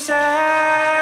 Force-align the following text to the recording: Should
Should 0.00 0.99